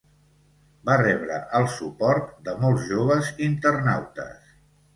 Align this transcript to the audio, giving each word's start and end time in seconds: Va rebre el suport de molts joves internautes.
Va 0.89 0.95
rebre 1.01 1.37
el 1.59 1.67
suport 1.75 2.33
de 2.49 2.57
molts 2.65 2.89
joves 2.89 3.33
internautes. 3.51 4.53